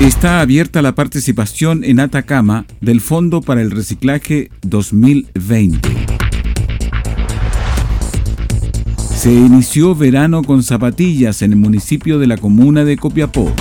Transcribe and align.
Está 0.00 0.40
abierta 0.40 0.80
la 0.80 0.94
participación 0.94 1.84
en 1.84 2.00
Atacama 2.00 2.64
del 2.80 3.02
Fondo 3.02 3.42
para 3.42 3.60
el 3.60 3.70
Reciclaje 3.70 4.50
2020. 4.62 5.78
Se 9.14 9.30
inició 9.30 9.94
verano 9.94 10.42
con 10.42 10.62
zapatillas 10.62 11.42
en 11.42 11.52
el 11.52 11.58
municipio 11.58 12.18
de 12.18 12.26
la 12.26 12.38
comuna 12.38 12.86
de 12.86 12.96
Copiapó. 12.96 13.52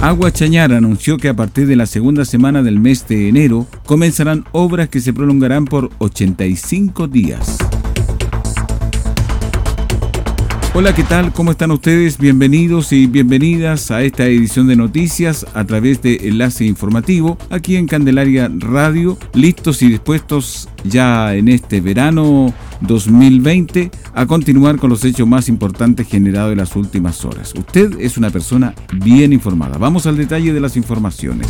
Agua 0.00 0.30
Chañar 0.30 0.72
anunció 0.72 1.16
que 1.16 1.28
a 1.28 1.34
partir 1.34 1.66
de 1.66 1.74
la 1.74 1.86
segunda 1.86 2.24
semana 2.24 2.62
del 2.62 2.78
mes 2.78 3.08
de 3.08 3.28
enero 3.28 3.66
comenzarán 3.84 4.44
obras 4.52 4.88
que 4.90 5.00
se 5.00 5.12
prolongarán 5.12 5.64
por 5.64 5.90
85 5.98 7.08
días. 7.08 7.58
Hola, 10.78 10.94
¿qué 10.94 11.02
tal? 11.02 11.32
¿Cómo 11.32 11.50
están 11.50 11.72
ustedes? 11.72 12.18
Bienvenidos 12.18 12.92
y 12.92 13.08
bienvenidas 13.08 13.90
a 13.90 14.02
esta 14.02 14.26
edición 14.26 14.68
de 14.68 14.76
noticias 14.76 15.44
a 15.52 15.64
través 15.64 16.02
de 16.02 16.28
Enlace 16.28 16.66
Informativo 16.66 17.36
aquí 17.50 17.74
en 17.74 17.88
Candelaria 17.88 18.48
Radio, 18.56 19.18
listos 19.34 19.82
y 19.82 19.88
dispuestos 19.88 20.68
ya 20.84 21.34
en 21.34 21.48
este 21.48 21.80
verano 21.80 22.54
2020 22.82 23.90
a 24.14 24.26
continuar 24.26 24.76
con 24.76 24.90
los 24.90 25.04
hechos 25.04 25.26
más 25.26 25.48
importantes 25.48 26.06
generados 26.06 26.52
en 26.52 26.58
las 26.58 26.76
últimas 26.76 27.24
horas. 27.24 27.54
Usted 27.58 27.98
es 27.98 28.16
una 28.16 28.30
persona 28.30 28.72
bien 28.92 29.32
informada. 29.32 29.78
Vamos 29.78 30.06
al 30.06 30.16
detalle 30.16 30.52
de 30.52 30.60
las 30.60 30.76
informaciones. 30.76 31.48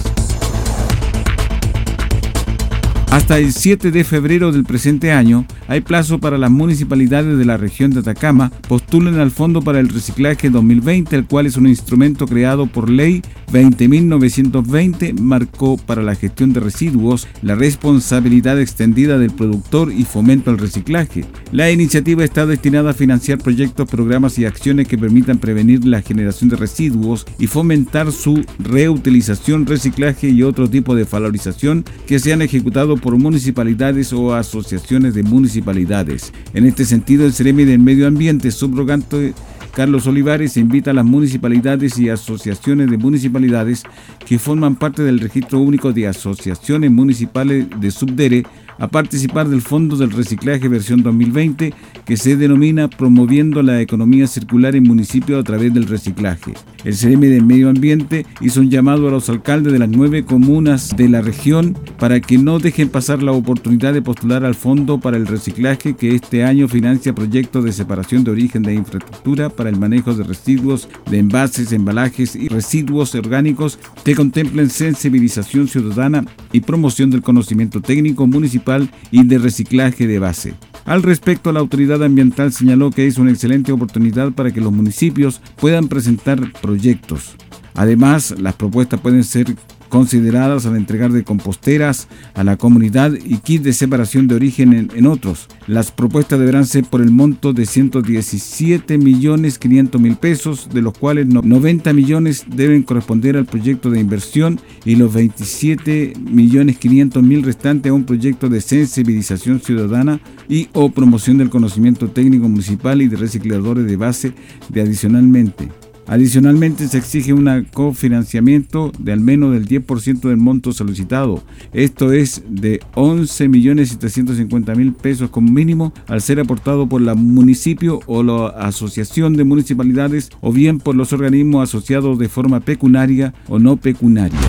Hasta 3.10 3.38
el 3.38 3.54
7 3.54 3.90
de 3.90 4.04
febrero 4.04 4.52
del 4.52 4.64
presente 4.64 5.12
año 5.12 5.46
hay 5.66 5.80
plazo 5.80 6.18
para 6.18 6.36
las 6.36 6.50
municipalidades 6.50 7.38
de 7.38 7.46
la 7.46 7.56
región 7.56 7.90
de 7.90 8.00
Atacama 8.00 8.52
postulen 8.68 9.18
al 9.18 9.30
Fondo 9.30 9.62
para 9.62 9.80
el 9.80 9.88
Reciclaje 9.88 10.50
2020, 10.50 11.16
el 11.16 11.24
cual 11.24 11.46
es 11.46 11.56
un 11.56 11.66
instrumento 11.66 12.26
creado 12.26 12.66
por 12.66 12.90
ley 12.90 13.22
20.920, 13.50 15.18
marcó 15.18 15.78
para 15.78 16.02
la 16.02 16.14
gestión 16.16 16.52
de 16.52 16.60
residuos 16.60 17.26
la 17.40 17.54
responsabilidad 17.54 18.60
extendida 18.60 19.16
del 19.18 19.30
productor 19.30 19.90
y 19.90 20.04
fomento 20.04 20.50
al 20.50 20.58
reciclaje. 20.58 21.24
La 21.50 21.70
iniciativa 21.70 22.24
está 22.24 22.44
destinada 22.44 22.90
a 22.90 22.94
financiar 22.94 23.38
proyectos, 23.38 23.88
programas 23.88 24.38
y 24.38 24.44
acciones 24.44 24.86
que 24.86 24.98
permitan 24.98 25.38
prevenir 25.38 25.86
la 25.86 26.02
generación 26.02 26.50
de 26.50 26.56
residuos 26.56 27.26
y 27.38 27.46
fomentar 27.46 28.12
su 28.12 28.44
reutilización, 28.58 29.64
reciclaje 29.64 30.28
y 30.28 30.42
otro 30.42 30.68
tipo 30.68 30.94
de 30.94 31.04
valorización 31.04 31.86
que 32.06 32.18
sean 32.18 32.42
ejecutados 32.42 32.97
por 32.98 33.16
municipalidades 33.16 34.12
o 34.12 34.34
asociaciones 34.34 35.14
de 35.14 35.22
municipalidades. 35.22 36.32
En 36.54 36.66
este 36.66 36.84
sentido, 36.84 37.24
el 37.24 37.32
Ceremi 37.32 37.64
del 37.64 37.78
Medio 37.78 38.06
Ambiente, 38.06 38.50
subrogante 38.50 39.34
Carlos 39.72 40.06
Olivares 40.06 40.56
invita 40.56 40.90
a 40.90 40.94
las 40.94 41.04
municipalidades 41.04 41.98
y 41.98 42.08
asociaciones 42.08 42.90
de 42.90 42.98
municipalidades 42.98 43.84
que 44.26 44.38
forman 44.38 44.76
parte 44.76 45.02
del 45.02 45.20
Registro 45.20 45.60
Único 45.60 45.92
de 45.92 46.08
Asociaciones 46.08 46.90
Municipales 46.90 47.66
de 47.80 47.90
Subdere 47.90 48.44
a 48.78 48.88
participar 48.88 49.48
del 49.48 49.62
Fondo 49.62 49.96
del 49.96 50.10
Reciclaje 50.10 50.68
versión 50.68 51.02
2020 51.02 51.74
que 52.04 52.16
se 52.16 52.36
denomina 52.36 52.88
Promoviendo 52.88 53.62
la 53.62 53.80
Economía 53.80 54.26
Circular 54.26 54.76
en 54.76 54.84
Municipios 54.84 55.40
a 55.40 55.44
través 55.44 55.74
del 55.74 55.86
reciclaje. 55.86 56.54
El 56.84 56.96
CRM 56.96 57.20
de 57.20 57.42
Medio 57.42 57.68
Ambiente 57.68 58.24
hizo 58.40 58.60
un 58.60 58.70
llamado 58.70 59.08
a 59.08 59.10
los 59.10 59.28
alcaldes 59.28 59.72
de 59.72 59.80
las 59.80 59.88
nueve 59.88 60.24
comunas 60.24 60.96
de 60.96 61.08
la 61.08 61.20
región 61.20 61.76
para 61.98 62.20
que 62.20 62.38
no 62.38 62.58
dejen 62.60 62.88
pasar 62.88 63.22
la 63.22 63.32
oportunidad 63.32 63.92
de 63.92 64.02
postular 64.02 64.44
al 64.44 64.54
Fondo 64.54 65.00
para 65.00 65.16
el 65.16 65.26
Reciclaje 65.26 65.96
que 65.96 66.14
este 66.14 66.44
año 66.44 66.68
financia 66.68 67.14
proyectos 67.14 67.64
de 67.64 67.72
separación 67.72 68.24
de 68.24 68.30
origen 68.30 68.62
de 68.62 68.74
infraestructura 68.74 69.48
para 69.50 69.70
el 69.70 69.76
manejo 69.76 70.14
de 70.14 70.24
residuos 70.24 70.88
de 71.10 71.18
envases, 71.18 71.72
embalajes 71.72 72.36
y 72.36 72.48
residuos 72.48 73.14
orgánicos 73.14 73.78
que 74.04 74.14
contemplen 74.14 74.70
sensibilización 74.70 75.66
ciudadana 75.66 76.24
y 76.52 76.60
promoción 76.60 77.10
del 77.10 77.22
conocimiento 77.22 77.80
técnico 77.80 78.26
municipal 78.26 78.67
y 79.10 79.24
de 79.24 79.38
reciclaje 79.38 80.06
de 80.06 80.18
base. 80.18 80.54
Al 80.84 81.02
respecto, 81.02 81.52
la 81.52 81.60
autoridad 81.60 82.02
ambiental 82.02 82.52
señaló 82.52 82.90
que 82.90 83.06
es 83.06 83.18
una 83.18 83.30
excelente 83.30 83.72
oportunidad 83.72 84.32
para 84.32 84.50
que 84.50 84.60
los 84.60 84.72
municipios 84.72 85.40
puedan 85.56 85.88
presentar 85.88 86.52
proyectos. 86.60 87.36
Además, 87.74 88.34
las 88.38 88.54
propuestas 88.54 89.00
pueden 89.00 89.22
ser 89.24 89.54
consideradas 89.88 90.66
al 90.66 90.76
entregar 90.76 91.12
de 91.12 91.24
composteras 91.24 92.08
a 92.34 92.44
la 92.44 92.56
comunidad 92.56 93.12
y 93.12 93.38
kit 93.38 93.62
de 93.62 93.72
separación 93.72 94.28
de 94.28 94.34
origen 94.34 94.90
en, 94.94 95.06
otros. 95.06 95.48
Las 95.66 95.90
propuestas 95.90 96.38
deberán 96.38 96.66
ser 96.66 96.84
por 96.84 97.00
el 97.00 97.10
monto 97.10 97.52
de 97.52 97.66
117 97.66 98.98
millones 98.98 99.58
500 99.58 100.00
mil 100.00 100.16
pesos, 100.16 100.68
de 100.72 100.82
los 100.82 100.96
cuales 100.96 101.26
90 101.26 101.92
millones 101.92 102.44
deben 102.48 102.82
corresponder 102.82 103.36
al 103.36 103.46
proyecto 103.46 103.90
de 103.90 104.00
inversión 104.00 104.60
y 104.84 104.96
los 104.96 105.12
27 105.12 106.14
millones 106.30 106.78
500 106.78 107.22
mil 107.22 107.42
restantes 107.42 107.90
a 107.90 107.94
un 107.94 108.04
proyecto 108.04 108.48
de 108.48 108.60
sensibilización 108.60 109.60
ciudadana 109.60 110.20
y 110.48 110.68
o 110.72 110.90
promoción 110.90 111.38
del 111.38 111.50
conocimiento 111.50 112.08
técnico 112.08 112.48
municipal 112.48 113.00
y 113.02 113.08
de 113.08 113.16
recicladores 113.16 113.86
de 113.86 113.96
base 113.96 114.32
de 114.68 114.82
adicionalmente 114.82 115.68
Adicionalmente, 116.08 116.88
se 116.88 116.96
exige 116.96 117.34
un 117.34 117.66
cofinanciamiento 117.72 118.90
de 118.98 119.12
al 119.12 119.20
menos 119.20 119.52
del 119.52 119.68
10% 119.68 120.20
del 120.20 120.38
monto 120.38 120.72
solicitado. 120.72 121.42
Esto 121.74 122.12
es 122.12 122.42
de 122.48 122.80
11.750.000 122.94 124.94
pesos 124.94 125.28
como 125.28 125.52
mínimo 125.52 125.92
al 126.06 126.22
ser 126.22 126.40
aportado 126.40 126.88
por 126.88 127.02
la 127.02 127.14
municipio 127.14 128.00
o 128.06 128.22
la 128.22 128.46
asociación 128.48 129.34
de 129.34 129.44
municipalidades 129.44 130.30
o 130.40 130.50
bien 130.50 130.78
por 130.78 130.96
los 130.96 131.12
organismos 131.12 131.68
asociados 131.68 132.18
de 132.18 132.30
forma 132.30 132.60
pecunaria 132.60 133.34
o 133.46 133.58
no 133.58 133.76
pecunaria. 133.76 134.40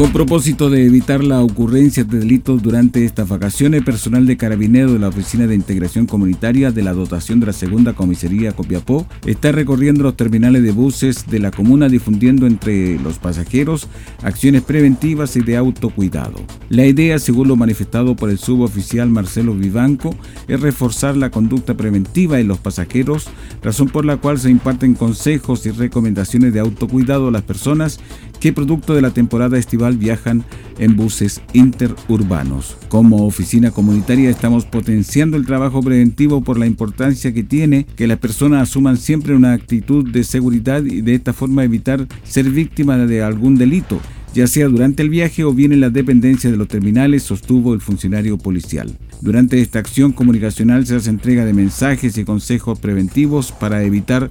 Con 0.00 0.14
propósito 0.14 0.70
de 0.70 0.86
evitar 0.86 1.22
la 1.22 1.42
ocurrencia 1.42 2.04
de 2.04 2.20
delitos 2.20 2.62
durante 2.62 3.04
estas 3.04 3.28
vacaciones, 3.28 3.82
personal 3.82 4.24
de 4.24 4.38
Carabineros 4.38 4.94
de 4.94 4.98
la 4.98 5.08
Oficina 5.08 5.46
de 5.46 5.54
Integración 5.54 6.06
Comunitaria 6.06 6.72
de 6.72 6.82
la 6.82 6.94
dotación 6.94 7.38
de 7.38 7.44
la 7.44 7.52
Segunda 7.52 7.92
Comisaría 7.92 8.52
Copiapó 8.52 9.06
está 9.26 9.52
recorriendo 9.52 10.02
los 10.02 10.16
terminales 10.16 10.62
de 10.62 10.70
buses 10.70 11.26
de 11.26 11.38
la 11.38 11.50
comuna 11.50 11.90
difundiendo 11.90 12.46
entre 12.46 12.98
los 12.98 13.18
pasajeros 13.18 13.88
acciones 14.22 14.62
preventivas 14.62 15.36
y 15.36 15.42
de 15.42 15.58
autocuidado. 15.58 16.40
La 16.70 16.86
idea, 16.86 17.18
según 17.18 17.48
lo 17.48 17.56
manifestado 17.56 18.16
por 18.16 18.30
el 18.30 18.38
suboficial 18.38 19.10
Marcelo 19.10 19.54
Vivanco, 19.54 20.16
es 20.48 20.58
reforzar 20.62 21.14
la 21.14 21.30
conducta 21.30 21.76
preventiva 21.76 22.40
en 22.40 22.48
los 22.48 22.56
pasajeros, 22.56 23.28
razón 23.62 23.90
por 23.90 24.06
la 24.06 24.16
cual 24.16 24.38
se 24.38 24.48
imparten 24.48 24.94
consejos 24.94 25.66
y 25.66 25.72
recomendaciones 25.72 26.54
de 26.54 26.60
autocuidado 26.60 27.28
a 27.28 27.32
las 27.32 27.42
personas 27.42 28.00
que 28.40 28.52
producto 28.52 28.94
de 28.94 29.02
la 29.02 29.10
temporada 29.10 29.58
estival 29.58 29.98
viajan 29.98 30.44
en 30.78 30.96
buses 30.96 31.42
interurbanos. 31.52 32.76
Como 32.88 33.26
oficina 33.26 33.70
comunitaria 33.70 34.30
estamos 34.30 34.64
potenciando 34.64 35.36
el 35.36 35.46
trabajo 35.46 35.82
preventivo 35.82 36.42
por 36.42 36.58
la 36.58 36.66
importancia 36.66 37.32
que 37.32 37.42
tiene 37.42 37.84
que 37.96 38.06
las 38.06 38.18
personas 38.18 38.62
asuman 38.62 38.96
siempre 38.96 39.36
una 39.36 39.52
actitud 39.52 40.10
de 40.10 40.24
seguridad 40.24 40.82
y 40.82 41.02
de 41.02 41.14
esta 41.14 41.32
forma 41.32 41.64
evitar 41.64 42.06
ser 42.24 42.48
víctima 42.50 42.96
de 42.96 43.22
algún 43.22 43.56
delito 43.56 44.00
ya 44.32 44.46
sea 44.46 44.68
durante 44.68 45.02
el 45.02 45.10
viaje 45.10 45.44
o 45.44 45.52
bien 45.52 45.72
en 45.72 45.80
las 45.80 45.92
dependencias 45.92 46.52
de 46.52 46.56
los 46.56 46.68
terminales, 46.68 47.24
sostuvo 47.24 47.74
el 47.74 47.80
funcionario 47.80 48.38
policial. 48.38 48.96
Durante 49.20 49.60
esta 49.60 49.80
acción 49.80 50.12
comunicacional 50.12 50.86
se 50.86 50.96
hace 50.96 51.10
entrega 51.10 51.44
de 51.44 51.52
mensajes 51.52 52.16
y 52.16 52.24
consejos 52.24 52.78
preventivos 52.78 53.50
para 53.50 53.82
evitar 53.82 54.30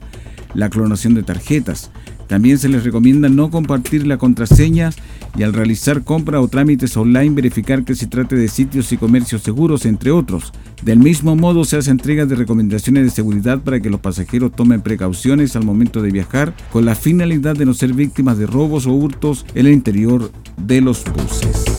la 0.54 0.70
clonación 0.70 1.16
de 1.16 1.24
tarjetas. 1.24 1.92
También 2.30 2.60
se 2.60 2.70
les 2.70 2.84
recomienda 2.84 3.28
no 3.28 3.50
compartir 3.50 4.06
la 4.06 4.20
contraseña 4.20 4.92
y 5.36 5.42
al 5.42 5.52
realizar 5.52 6.04
compras 6.04 6.44
o 6.44 6.48
trámites 6.48 6.96
online 6.96 7.34
verificar 7.34 7.84
que 7.84 7.96
se 7.96 8.06
trate 8.06 8.36
de 8.36 8.48
sitios 8.48 8.92
y 8.92 8.98
comercios 8.98 9.42
seguros, 9.42 9.88
entre 9.88 10.12
otros. 10.12 10.54
Del 10.84 11.00
mismo 11.00 11.36
modo 11.36 11.66
se 11.66 11.78
hace 11.78 11.90
entrega 11.90 12.28
de 12.28 12.36
recomendaciones 12.36 13.04
de 13.04 13.10
seguridad 13.10 13.62
para 13.62 13.80
que 13.80 13.90
los 13.90 14.00
pasajeros 14.00 14.52
tomen 14.52 14.82
precauciones 14.82 15.56
al 15.56 15.66
momento 15.66 16.04
de 16.04 16.12
viajar 16.12 16.54
con 16.72 16.86
la 16.86 16.94
finalidad 16.94 17.56
de 17.56 17.66
no 17.66 17.74
ser 17.74 17.94
víctimas 17.94 18.38
de 18.38 18.46
robos 18.46 18.86
o 18.86 18.94
hurtos 18.94 19.44
en 19.56 19.66
el 19.66 19.74
interior 19.74 20.32
de 20.56 20.82
los 20.82 21.04
buses. 21.06 21.79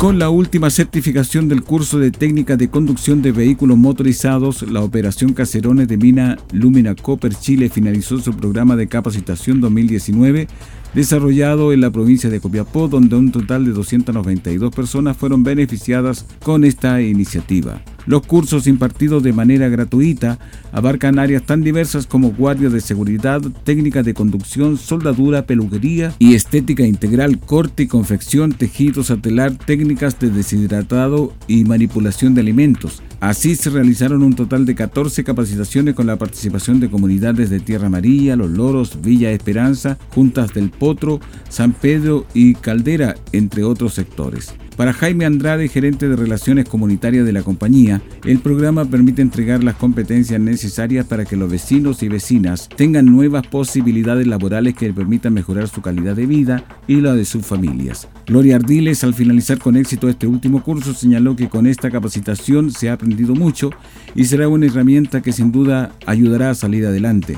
Con 0.00 0.18
la 0.18 0.30
última 0.30 0.70
certificación 0.70 1.50
del 1.50 1.62
curso 1.62 1.98
de 1.98 2.10
técnica 2.10 2.56
de 2.56 2.70
conducción 2.70 3.20
de 3.20 3.32
vehículos 3.32 3.76
motorizados, 3.76 4.62
la 4.62 4.80
operación 4.80 5.34
Caserones 5.34 5.88
de 5.88 5.98
Mina 5.98 6.38
Lumina 6.52 6.94
Copper 6.94 7.34
Chile 7.34 7.68
finalizó 7.68 8.18
su 8.18 8.34
programa 8.34 8.76
de 8.76 8.86
capacitación 8.86 9.60
2019 9.60 10.48
desarrollado 10.94 11.72
en 11.72 11.80
la 11.80 11.90
provincia 11.90 12.30
de 12.30 12.40
Copiapó, 12.40 12.88
donde 12.88 13.16
un 13.16 13.30
total 13.32 13.64
de 13.64 13.72
292 13.72 14.74
personas 14.74 15.16
fueron 15.16 15.44
beneficiadas 15.44 16.26
con 16.42 16.64
esta 16.64 17.00
iniciativa. 17.00 17.82
Los 18.06 18.26
cursos 18.26 18.66
impartidos 18.66 19.22
de 19.22 19.32
manera 19.32 19.68
gratuita 19.68 20.38
abarcan 20.72 21.18
áreas 21.18 21.44
tan 21.44 21.62
diversas 21.62 22.06
como 22.06 22.32
guardia 22.32 22.70
de 22.70 22.80
seguridad, 22.80 23.40
técnicas 23.64 24.04
de 24.04 24.14
conducción, 24.14 24.78
soldadura, 24.78 25.46
peluquería 25.46 26.14
y 26.18 26.34
estética 26.34 26.84
integral, 26.84 27.38
corte 27.38 27.84
y 27.84 27.86
confección, 27.86 28.52
tejido 28.52 29.04
satelar, 29.04 29.54
técnicas 29.54 30.18
de 30.18 30.30
deshidratado 30.30 31.34
y 31.46 31.64
manipulación 31.64 32.34
de 32.34 32.40
alimentos. 32.40 33.02
Así 33.20 33.54
se 33.54 33.68
realizaron 33.68 34.22
un 34.22 34.34
total 34.34 34.64
de 34.64 34.74
14 34.74 35.24
capacitaciones 35.24 35.94
con 35.94 36.06
la 36.06 36.16
participación 36.16 36.80
de 36.80 36.88
comunidades 36.88 37.50
de 37.50 37.60
Tierra 37.60 37.88
Amarilla, 37.88 38.34
Los 38.34 38.50
Loros, 38.50 39.02
Villa 39.02 39.30
Esperanza, 39.30 39.98
Juntas 40.14 40.54
del 40.54 40.70
Potro, 40.70 41.20
San 41.50 41.72
Pedro 41.72 42.24
y 42.32 42.54
Caldera, 42.54 43.14
entre 43.32 43.62
otros 43.62 43.92
sectores. 43.92 44.54
Para 44.80 44.94
Jaime 44.94 45.26
Andrade, 45.26 45.68
gerente 45.68 46.08
de 46.08 46.16
Relaciones 46.16 46.66
Comunitarias 46.66 47.26
de 47.26 47.34
la 47.34 47.42
compañía, 47.42 48.00
el 48.24 48.38
programa 48.38 48.86
permite 48.86 49.20
entregar 49.20 49.62
las 49.62 49.76
competencias 49.76 50.40
necesarias 50.40 51.04
para 51.04 51.26
que 51.26 51.36
los 51.36 51.50
vecinos 51.50 52.02
y 52.02 52.08
vecinas 52.08 52.66
tengan 52.76 53.04
nuevas 53.04 53.46
posibilidades 53.46 54.26
laborales 54.26 54.74
que 54.74 54.90
permitan 54.90 55.34
mejorar 55.34 55.68
su 55.68 55.82
calidad 55.82 56.16
de 56.16 56.24
vida 56.24 56.64
y 56.86 57.02
la 57.02 57.12
de 57.12 57.26
sus 57.26 57.44
familias. 57.44 58.08
Gloria 58.26 58.56
Ardiles, 58.56 59.04
al 59.04 59.12
finalizar 59.12 59.58
con 59.58 59.76
éxito 59.76 60.08
este 60.08 60.26
último 60.26 60.62
curso, 60.62 60.94
señaló 60.94 61.36
que 61.36 61.50
con 61.50 61.66
esta 61.66 61.90
capacitación 61.90 62.70
se 62.70 62.88
ha 62.88 62.94
aprendido 62.94 63.34
mucho 63.34 63.68
y 64.14 64.24
será 64.24 64.48
una 64.48 64.64
herramienta 64.64 65.20
que 65.20 65.32
sin 65.32 65.52
duda 65.52 65.92
ayudará 66.06 66.48
a 66.48 66.54
salir 66.54 66.86
adelante. 66.86 67.36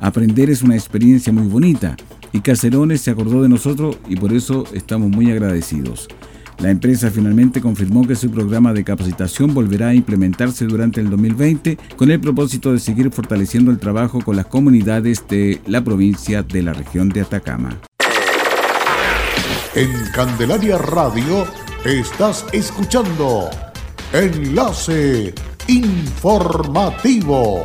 Aprender 0.00 0.50
es 0.50 0.62
una 0.62 0.74
experiencia 0.74 1.32
muy 1.32 1.46
bonita 1.46 1.94
y 2.32 2.40
Cacerones 2.40 3.00
se 3.00 3.12
acordó 3.12 3.42
de 3.42 3.48
nosotros 3.48 3.96
y 4.08 4.16
por 4.16 4.32
eso 4.32 4.64
estamos 4.74 5.08
muy 5.08 5.30
agradecidos. 5.30 6.08
La 6.60 6.68
empresa 6.68 7.10
finalmente 7.10 7.62
confirmó 7.62 8.06
que 8.06 8.14
su 8.14 8.30
programa 8.30 8.74
de 8.74 8.84
capacitación 8.84 9.54
volverá 9.54 9.88
a 9.88 9.94
implementarse 9.94 10.66
durante 10.66 11.00
el 11.00 11.08
2020 11.08 11.78
con 11.96 12.10
el 12.10 12.20
propósito 12.20 12.72
de 12.72 12.78
seguir 12.78 13.10
fortaleciendo 13.10 13.70
el 13.70 13.78
trabajo 13.78 14.20
con 14.20 14.36
las 14.36 14.44
comunidades 14.44 15.24
de 15.26 15.58
la 15.66 15.82
provincia 15.82 16.42
de 16.42 16.62
la 16.62 16.74
región 16.74 17.08
de 17.08 17.22
Atacama. 17.22 17.80
En 19.74 19.90
Candelaria 20.12 20.76
Radio 20.76 21.46
estás 21.86 22.44
escuchando 22.52 23.48
Enlace 24.12 25.34
Informativo. 25.66 27.64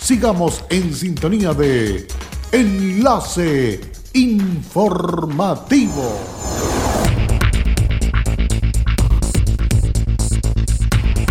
Sigamos 0.00 0.64
en 0.70 0.92
sintonía 0.94 1.54
de 1.54 2.08
Enlace 2.50 3.80
Informativo. 4.14 6.18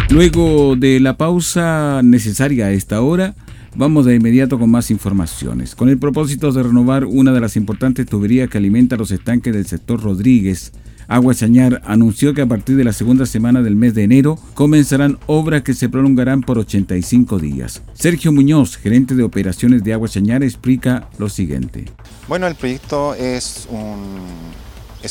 Luego 0.10 0.76
de 0.78 1.00
la 1.00 1.18
pausa 1.18 2.02
necesaria 2.04 2.68
a 2.68 2.72
esta 2.72 3.02
hora, 3.02 3.36
vamos 3.76 4.06
de 4.06 4.16
inmediato 4.16 4.58
con 4.58 4.72
más 4.72 4.92
informaciones. 4.92 5.76
Con 5.76 5.90
el 5.90 5.98
propósito 5.98 6.52
de 6.52 6.64
renovar 6.64 7.06
una 7.06 7.34
de 7.34 7.42
las 7.42 7.58
importantes 7.58 8.06
tuberías 8.06 8.50
que 8.50 8.60
alimenta 8.60 8.96
los 8.96 9.12
estanques 9.12 9.54
del 9.54 9.66
sector 9.66 10.02
Rodríguez, 10.02 10.72
Agua 11.12 11.34
Chañar 11.34 11.82
anunció 11.86 12.36
que 12.36 12.44
a 12.44 12.46
partir 12.46 12.76
de 12.78 12.84
la 12.84 12.94
segunda 12.94 13.26
semana 13.26 13.64
del 13.64 13.76
mes 13.76 13.96
de 13.96 14.04
enero 14.04 14.38
comenzarán 14.54 15.18
obras 15.26 15.64
que 15.64 15.74
se 15.74 15.90
prolongarán 15.90 16.42
por 16.42 16.60
85 16.60 17.40
días. 17.40 17.82
Sergio 17.96 18.32
Muñoz, 18.32 18.78
gerente 18.78 19.16
de 19.16 19.24
operaciones 19.24 19.84
de 19.84 19.92
Agua 19.94 20.08
Chañar, 20.08 20.44
explica 20.44 21.10
lo 21.18 21.28
siguiente. 21.28 21.86
Bueno, 22.28 22.46
el 22.46 22.54
proyecto 22.54 23.16
es, 23.16 23.68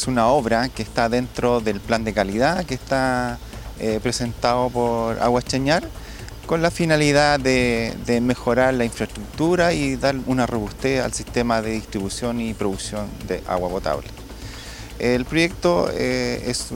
una 0.06 0.28
obra 0.28 0.68
que 0.68 0.84
está 0.84 1.08
dentro 1.08 1.60
del 1.60 1.80
plan 1.80 2.04
de 2.04 2.12
calidad 2.12 2.64
que 2.64 2.74
está 2.74 3.40
eh, 3.80 3.98
presentado 4.00 4.70
por 4.70 5.18
Agua 5.18 5.42
Chañar 5.42 5.82
con 6.46 6.62
la 6.62 6.70
finalidad 6.70 7.40
de, 7.40 8.20
mejorar 8.22 8.72
la 8.74 8.84
infraestructura 8.84 9.72
y 9.72 9.96
dar 9.96 10.14
una 10.26 10.46
robustez 10.46 11.02
al 11.02 11.12
sistema 11.12 11.60
de 11.60 11.72
distribución 11.72 12.40
y 12.40 12.54
producción 12.54 13.08
de 13.26 13.42
agua 13.48 13.68
potable. 13.68 14.06
El 14.98 15.24
proyecto 15.24 15.88
eh, 15.92 16.42
es, 16.46 16.72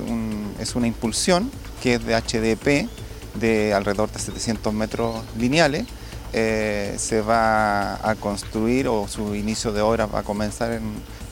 una 0.74 0.86
impulsión 0.86 1.50
que 1.82 1.94
es 1.94 2.04
de 2.04 2.14
HDP 2.14 2.88
de 3.34 3.74
alrededor 3.74 4.10
de 4.12 4.18
700 4.20 4.72
metros 4.72 5.22
lineales. 5.36 5.86
Eh, 6.32 6.94
se 6.98 7.20
va 7.20 8.08
a 8.08 8.14
construir 8.14 8.88
o 8.88 9.06
su 9.08 9.34
inicio 9.34 9.72
de 9.72 9.82
obra 9.82 10.06
va 10.06 10.20
a 10.20 10.22
comenzar 10.22 10.72
en, 10.72 10.82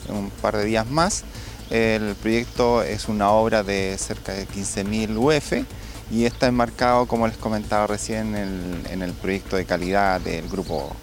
un 0.09 0.29
par 0.41 0.57
de 0.57 0.65
días 0.65 0.89
más. 0.89 1.23
El 1.69 2.15
proyecto 2.15 2.83
es 2.83 3.07
una 3.07 3.31
obra 3.31 3.63
de 3.63 3.97
cerca 3.97 4.33
de 4.33 4.45
15.000 4.45 5.17
UF 5.17 5.65
y 6.11 6.25
está 6.25 6.47
enmarcado, 6.47 7.05
como 7.05 7.25
les 7.27 7.37
comentaba 7.37 7.87
recién, 7.87 8.35
en 8.35 9.01
el 9.01 9.13
proyecto 9.13 9.55
de 9.55 9.63
calidad 9.63 10.19
del 10.19 10.49
grupo 10.49 10.93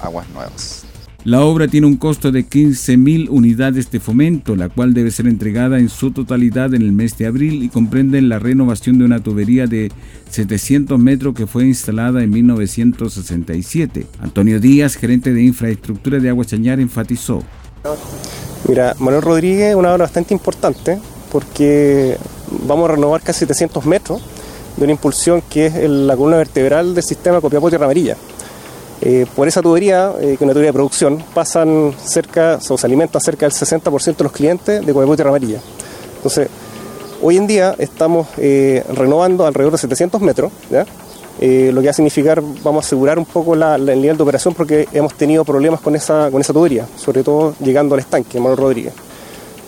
Aguas 0.00 0.28
Nuevas. 0.30 0.89
La 1.24 1.42
obra 1.42 1.68
tiene 1.68 1.86
un 1.86 1.96
costo 1.96 2.32
de 2.32 2.46
15.000 2.46 3.28
unidades 3.28 3.90
de 3.90 4.00
fomento, 4.00 4.56
la 4.56 4.70
cual 4.70 4.94
debe 4.94 5.10
ser 5.10 5.26
entregada 5.26 5.78
en 5.78 5.90
su 5.90 6.12
totalidad 6.12 6.72
en 6.72 6.80
el 6.80 6.92
mes 6.92 7.18
de 7.18 7.26
abril 7.26 7.62
y 7.62 7.68
comprende 7.68 8.22
la 8.22 8.38
renovación 8.38 8.96
de 8.96 9.04
una 9.04 9.22
tubería 9.22 9.66
de 9.66 9.92
700 10.30 10.98
metros 10.98 11.34
que 11.34 11.46
fue 11.46 11.66
instalada 11.66 12.22
en 12.22 12.30
1967. 12.30 14.06
Antonio 14.20 14.60
Díaz, 14.60 14.96
gerente 14.96 15.34
de 15.34 15.42
infraestructura 15.42 16.20
de 16.20 16.30
Agua 16.30 16.46
Chañar, 16.46 16.80
enfatizó. 16.80 17.42
Mira, 18.66 18.96
Manuel 18.98 19.20
Rodríguez, 19.22 19.74
una 19.74 19.92
obra 19.92 20.04
bastante 20.04 20.32
importante 20.32 20.98
porque 21.30 22.16
vamos 22.66 22.88
a 22.88 22.92
renovar 22.94 23.20
casi 23.20 23.40
700 23.40 23.84
metros 23.84 24.22
de 24.78 24.84
una 24.84 24.92
impulsión 24.92 25.42
que 25.50 25.66
es 25.66 25.74
la 25.90 26.16
columna 26.16 26.38
vertebral 26.38 26.94
del 26.94 27.04
sistema 27.04 27.42
Copiapó 27.42 27.68
Tierra 27.68 27.84
Amarilla. 27.84 28.16
Eh, 29.02 29.26
por 29.34 29.48
esa 29.48 29.62
tubería, 29.62 30.12
que 30.18 30.34
es 30.34 30.40
una 30.40 30.52
tubería 30.52 30.70
de 30.70 30.74
producción, 30.74 31.24
pasan 31.34 31.94
cerca, 32.02 32.60
se 32.60 32.74
alimentan 32.86 33.20
cerca 33.20 33.46
del 33.46 33.52
60% 33.52 34.16
de 34.16 34.24
los 34.24 34.32
clientes 34.32 34.84
de 34.84 34.92
Copiapó 34.92 35.14
y 35.16 35.26
Amarilla. 35.26 35.60
Entonces, 36.16 36.48
hoy 37.22 37.36
en 37.36 37.46
día 37.46 37.74
estamos 37.78 38.28
renovando 38.36 39.46
alrededor 39.46 39.72
de 39.72 39.78
700 39.78 40.20
metros, 40.20 40.52
lo 40.70 41.80
que 41.80 41.86
va 41.86 41.90
a 41.90 41.94
significar, 41.94 42.42
vamos 42.62 42.84
a 42.84 42.86
asegurar 42.86 43.18
un 43.18 43.24
poco 43.24 43.54
el 43.54 44.00
nivel 44.00 44.18
de 44.18 44.22
operación 44.22 44.52
porque 44.52 44.86
hemos 44.92 45.14
tenido 45.14 45.46
problemas 45.46 45.80
con 45.80 45.96
esa, 45.96 46.30
con 46.30 46.42
esa 46.42 46.52
tubería, 46.52 46.86
sobre 46.96 47.22
todo 47.22 47.54
llegando 47.60 47.94
al 47.94 48.00
estanque, 48.00 48.38
Manuel 48.38 48.58
Rodríguez. 48.58 48.92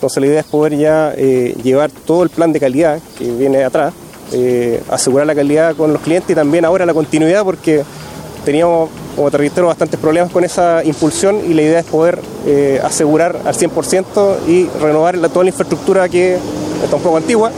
Entonces 0.03 0.21
la 0.21 0.27
idea 0.27 0.41
es 0.41 0.47
poder 0.47 0.77
ya 0.77 1.15
eh, 1.17 1.55
llevar 1.62 1.93
todo 1.93 2.25
el 2.25 2.29
plan 2.29 2.53
de 2.53 2.59
calidad 2.59 2.99
que 3.17 3.31
viene 3.31 3.62
atrás, 3.62 3.95
eh, 4.33 4.83
asegurar 4.91 5.29
la 5.29 5.35
calidad 5.37 5.77
con 5.77 5.93
los 5.93 6.03
clientes 6.03 6.29
y 6.29 6.35
también 6.35 6.65
ahora 6.65 6.85
la 6.85 6.93
continuidad 6.93 7.45
porque 7.45 7.85
teníamos, 8.45 8.91
como 9.17 9.31
te 9.31 9.61
bastantes 9.61 9.99
problemas 9.99 10.31
con 10.31 10.45
esa 10.45 10.85
impulsión 10.85 11.41
y 11.49 11.55
la 11.55 11.63
idea 11.63 11.79
es 11.81 11.87
poder 11.87 12.21
eh, 12.47 12.81
asegurar 12.83 13.37
al 13.45 13.55
100% 13.55 14.49
y 14.49 14.69
renovar 14.81 15.19
toda 15.29 15.45
la 15.45 15.51
infraestructura 15.51 16.09
que 16.09 16.39
está 16.83 16.97
un 16.97 17.03
poco 17.03 17.17
antigua 17.17 17.51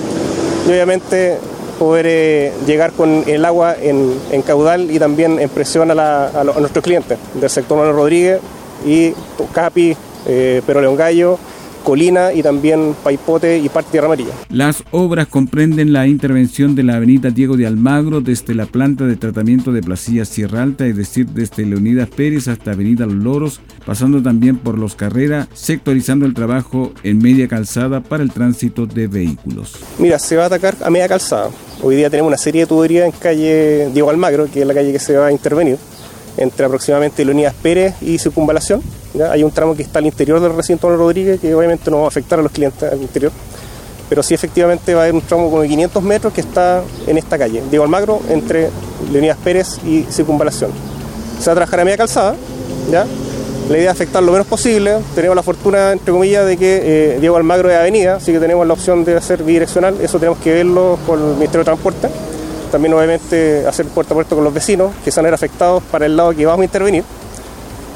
y 0.67 0.71
obviamente 0.71 1.39
poder 1.79 2.53
llegar 2.67 2.93
con 2.93 3.25
el 3.27 3.45
agua 3.45 3.75
en, 3.81 4.43
caudal 4.47 4.91
y 4.91 4.99
también 4.99 5.41
en 5.41 5.49
presión 5.49 5.91
a, 5.91 6.45
nuestros 6.59 6.85
clientes 6.85 7.19
del 7.35 7.51
sector 7.51 7.77
Manuel 7.77 7.97
Rodríguez 7.97 8.41
y 8.87 9.13
Capi, 9.53 9.97
Pero 10.25 10.81
León 10.81 10.97
Gallo 10.97 11.39
Colina 11.85 12.33
y 12.33 12.43
también 12.43 12.97
Paipote 13.05 13.59
y 13.59 13.69
parte 13.69 13.93
Tierra 13.93 14.07
Amarilla. 14.07 14.33
Las 14.49 14.83
obras 14.91 15.29
comprenden 15.29 15.93
la 15.93 16.09
intervención 16.09 16.75
de 16.75 16.83
la 16.83 16.97
avenida 16.97 17.31
Diego 17.31 17.57
de 17.57 17.67
Almagro 17.67 18.21
desde 18.21 18.55
la 18.55 18.67
planta 18.67 19.05
de 19.05 19.17
tratamiento 19.17 19.71
de 19.71 19.83
Placilla 19.83 20.25
Sierra 20.25 20.63
Alta, 20.63 20.87
es 20.87 20.97
decir, 20.97 21.27
desde 21.27 21.65
Leonidas 21.65 22.09
Pérez 22.09 22.49
hasta 22.49 22.73
Avenida 22.73 23.07
Los 23.07 23.15
Loros, 23.15 23.61
pasando 23.87 24.23
también 24.23 24.57
por 24.57 24.79
Los 24.79 24.97
Carreras, 24.97 25.47
sectorizando 25.53 26.27
el 26.27 26.35
trabajo 26.35 26.93
en 27.05 27.19
media 27.19 27.47
calzada 27.47 28.01
para 28.01 28.23
el 28.23 28.33
tránsito 28.33 28.87
de 28.87 29.07
vehículos. 29.07 29.77
Mira, 29.99 30.19
se 30.19 30.37
va 30.37 30.45
a 30.45 30.47
atacar 30.47 30.77
a 30.83 30.91
media 30.91 31.07
calzada. 31.07 31.51
Hoy 31.83 31.97
día 31.97 32.09
tenemos 32.09 32.29
una 32.29 32.39
serie 32.39 32.63
de 32.63 32.67
tuberías 32.67 33.05
en 33.05 33.13
calle 33.13 33.91
Diego 33.93 34.09
Almagro, 34.09 34.51
que 34.51 34.63
es 34.63 34.67
la 34.67 34.75
calle 34.75 34.91
que 34.91 34.99
se 34.99 35.17
va 35.17 35.27
a 35.27 35.33
intervenir, 35.33 35.77
entre 36.39 36.65
aproximadamente 36.65 37.25
Leonidas 37.25 37.55
Pérez 37.63 37.95
y 38.01 38.19
Circunvalación 38.19 38.81
hay 39.23 39.45
un 39.45 39.51
tramo 39.51 39.75
que 39.75 39.83
está 39.83 40.01
al 40.01 40.07
interior 40.07 40.41
del 40.41 40.55
recinto 40.55 40.91
de 40.91 40.97
Rodríguez 40.97 41.41
que 41.41 41.55
obviamente 41.55 41.91
no 41.91 41.99
va 41.99 42.05
a 42.05 42.09
afectar 42.09 42.39
a 42.39 42.43
los 42.43 42.51
clientes 42.51 42.91
al 42.91 43.01
interior, 43.01 43.33
pero 44.09 44.23
sí 44.23 44.35
efectivamente 44.35 44.95
va 44.95 45.01
a 45.01 45.05
haber 45.05 45.15
un 45.15 45.23
tramo 45.23 45.49
como 45.49 45.63
de 45.63 45.69
500 45.69 46.03
metros 46.03 46.33
que 46.33 46.41
está 46.41 46.83
en 47.07 47.19
esta 47.19 47.39
calle, 47.39 47.63
Diego 47.71 47.85
Almagro, 47.85 48.21
entre 48.29 48.71
Leonidas 49.13 49.39
Pérez 49.43 49.79
y 49.85 50.03
Circunvalación. 50.11 50.71
Se 51.39 51.47
va 51.47 51.53
a 51.53 51.57
trabajar 51.57 51.81
a 51.81 51.85
media 51.85 51.97
calzada, 51.97 52.35
¿ya? 52.91 53.07
La 53.69 53.79
idea 53.79 53.91
es 53.91 53.97
afectar 53.97 54.23
lo 54.23 54.31
menos 54.31 54.47
posible. 54.47 54.99
Tenemos 55.15 55.35
la 55.35 55.43
fortuna, 55.43 55.93
entre 55.93 56.13
comillas, 56.13 56.45
de 56.47 56.59
que 56.59 57.15
eh, 57.15 57.19
Diego 57.19 57.37
Almagro 57.37 57.71
es 57.71 57.79
avenida, 57.79 58.17
así 58.17 58.31
que 58.31 58.39
tenemos 58.39 58.67
la 58.67 58.75
opción 58.75 59.05
de 59.07 59.17
hacer 59.17 59.43
bidireccional. 59.43 59.97
Eso 60.03 60.19
tenemos 60.19 60.39
que 60.41 60.53
verlo 60.53 60.99
con 61.07 61.19
el 61.19 61.35
Ministerio 61.37 61.61
de 61.61 61.65
Transporte. 61.65 62.09
También, 62.71 62.93
obviamente, 62.93 63.67
hacer 63.67 63.87
puerta 63.87 64.13
a 64.13 64.17
puerta 64.17 64.35
con 64.35 64.45
los 64.45 64.53
vecinos 64.53 64.93
que 65.03 65.11
se 65.11 65.19
van 65.19 65.27
a 65.27 65.29
ver 65.29 65.35
afectados 65.35 65.83
para 65.91 66.05
el 66.05 66.15
lado 66.15 66.35
que 66.35 66.45
vamos 66.45 66.61
a 66.61 66.65
intervenir 66.65 67.05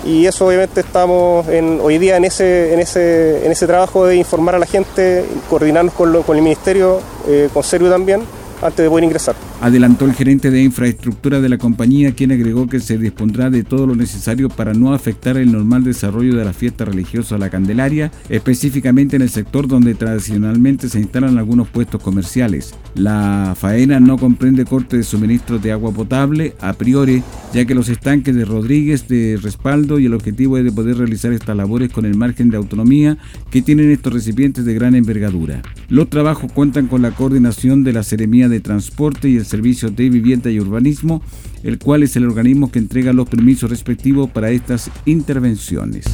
y 0.04 0.26
eso 0.26 0.46
obviamente 0.46 0.80
estamos 0.80 1.46
hoy 1.48 1.98
día 1.98 2.16
en 2.16 2.24
ese, 2.24 2.72
en, 2.72 2.80
ese, 2.80 3.44
en 3.44 3.52
ese 3.52 3.66
trabajo 3.66 4.06
de 4.06 4.16
informar 4.16 4.54
a 4.54 4.58
la 4.58 4.66
gente, 4.66 5.24
coordinarnos 5.50 5.94
con, 5.94 6.22
con 6.22 6.36
el 6.36 6.42
Ministerio, 6.42 7.00
eh, 7.26 7.48
con 7.52 7.62
Servio 7.62 7.90
también, 7.90 8.22
antes 8.62 8.84
de 8.84 8.88
poder 8.88 9.04
ingresar. 9.04 9.36
Adelantó 9.60 10.04
el 10.04 10.14
gerente 10.14 10.50
de 10.50 10.62
infraestructura 10.62 11.40
de 11.40 11.48
la 11.48 11.58
compañía, 11.58 12.12
quien 12.12 12.30
agregó 12.30 12.68
que 12.68 12.78
se 12.78 12.96
dispondrá 12.96 13.50
de 13.50 13.64
todo 13.64 13.86
lo 13.86 13.96
necesario 13.96 14.48
para 14.48 14.72
no 14.72 14.94
afectar 14.94 15.36
el 15.36 15.50
normal 15.50 15.82
desarrollo 15.82 16.36
de 16.36 16.44
la 16.44 16.52
fiesta 16.52 16.84
religiosa 16.84 17.38
La 17.38 17.50
Candelaria, 17.50 18.12
específicamente 18.28 19.16
en 19.16 19.22
el 19.22 19.30
sector 19.30 19.66
donde 19.66 19.94
tradicionalmente 19.94 20.88
se 20.88 21.00
instalan 21.00 21.38
algunos 21.38 21.68
puestos 21.68 22.00
comerciales. 22.00 22.74
La 22.94 23.54
faena 23.58 23.98
no 23.98 24.16
comprende 24.16 24.64
corte 24.64 24.96
de 24.96 25.02
suministro 25.02 25.58
de 25.58 25.72
agua 25.72 25.90
potable 25.92 26.54
a 26.60 26.72
priori, 26.72 27.22
ya 27.52 27.64
que 27.64 27.74
los 27.74 27.88
estanques 27.88 28.34
de 28.34 28.44
Rodríguez 28.44 29.08
de 29.08 29.38
respaldo 29.42 29.98
y 29.98 30.06
el 30.06 30.14
objetivo 30.14 30.58
es 30.58 30.64
de 30.64 30.72
poder 30.72 30.98
realizar 30.98 31.32
estas 31.32 31.56
labores 31.56 31.90
con 31.90 32.04
el 32.04 32.16
margen 32.16 32.50
de 32.50 32.56
autonomía 32.56 33.18
que 33.50 33.62
tienen 33.62 33.90
estos 33.90 34.12
recipientes 34.12 34.64
de 34.64 34.74
gran 34.74 34.94
envergadura. 34.94 35.62
Los 35.88 36.10
trabajos 36.10 36.52
cuentan 36.52 36.86
con 36.86 37.02
la 37.02 37.10
coordinación 37.10 37.84
de 37.84 37.92
la 37.92 38.02
Seremía 38.02 38.47
de 38.48 38.60
Transporte 38.60 39.28
y 39.28 39.36
el 39.36 39.46
Servicio 39.46 39.90
de 39.90 40.10
Vivienda 40.10 40.50
y 40.50 40.60
Urbanismo, 40.60 41.22
el 41.62 41.78
cual 41.78 42.02
es 42.02 42.16
el 42.16 42.26
organismo 42.26 42.70
que 42.70 42.78
entrega 42.78 43.12
los 43.12 43.28
permisos 43.28 43.70
respectivos 43.70 44.30
para 44.30 44.50
estas 44.50 44.90
intervenciones. 45.06 46.04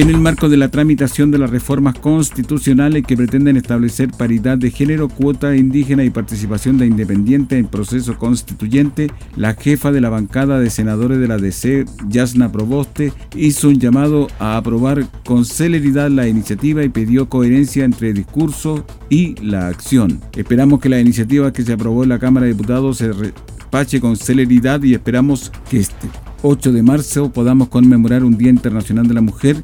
En 0.00 0.08
el 0.08 0.16
marco 0.16 0.48
de 0.48 0.56
la 0.56 0.70
tramitación 0.70 1.30
de 1.30 1.36
las 1.36 1.50
reformas 1.50 1.94
constitucionales 1.98 3.04
que 3.06 3.18
pretenden 3.18 3.58
establecer 3.58 4.08
paridad 4.08 4.56
de 4.56 4.70
género, 4.70 5.10
cuota 5.10 5.54
indígena 5.54 6.04
y 6.04 6.08
participación 6.08 6.78
de 6.78 6.86
independiente 6.86 7.58
en 7.58 7.66
proceso 7.66 8.16
constituyente, 8.16 9.10
la 9.36 9.52
jefa 9.52 9.92
de 9.92 10.00
la 10.00 10.08
bancada 10.08 10.58
de 10.58 10.70
senadores 10.70 11.18
de 11.18 11.28
la 11.28 11.36
DC, 11.36 11.84
Yasna 12.08 12.50
Proboste, 12.50 13.12
hizo 13.36 13.68
un 13.68 13.78
llamado 13.78 14.28
a 14.38 14.56
aprobar 14.56 15.06
con 15.22 15.44
celeridad 15.44 16.08
la 16.08 16.26
iniciativa 16.26 16.82
y 16.82 16.88
pidió 16.88 17.28
coherencia 17.28 17.84
entre 17.84 18.08
el 18.08 18.14
discurso 18.14 18.86
y 19.10 19.34
la 19.44 19.66
acción. 19.66 20.18
Esperamos 20.34 20.80
que 20.80 20.88
la 20.88 20.98
iniciativa 20.98 21.52
que 21.52 21.62
se 21.62 21.74
aprobó 21.74 22.04
en 22.04 22.08
la 22.08 22.18
Cámara 22.18 22.46
de 22.46 22.54
Diputados 22.54 22.96
se 22.96 23.08
despache 23.08 24.00
con 24.00 24.16
celeridad 24.16 24.82
y 24.82 24.94
esperamos 24.94 25.52
que 25.68 25.80
este 25.80 26.08
8 26.42 26.72
de 26.72 26.82
marzo 26.82 27.30
podamos 27.30 27.68
conmemorar 27.68 28.24
un 28.24 28.38
Día 28.38 28.48
Internacional 28.48 29.06
de 29.06 29.12
la 29.12 29.20
Mujer 29.20 29.62